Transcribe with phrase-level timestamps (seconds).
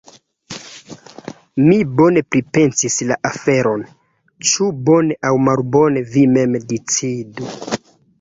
[1.65, 3.83] Mi bone pripensis la aferon…
[4.53, 7.53] ĉu bone aŭ malbone vi mem decidu.